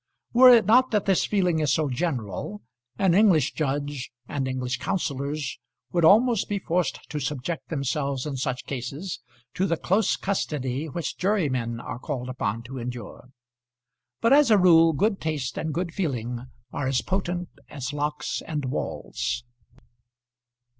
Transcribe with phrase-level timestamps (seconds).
[0.33, 2.63] Were it not that this feeling is so general
[2.97, 5.59] an English judge and English counsellors
[5.91, 9.19] would almost be forced to subject themselves in such cases
[9.53, 13.29] to the close custody which jurymen are called upon to endure.
[14.21, 18.65] But, as a rule, good taste and good feeling are as potent as locks and
[18.65, 19.43] walls.